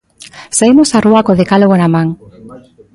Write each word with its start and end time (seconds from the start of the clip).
Saímos 0.57 0.89
á 0.97 0.99
rúa 1.05 1.25
co 1.25 1.39
decálogo 1.41 1.75
na 1.77 1.89
man. 1.95 2.07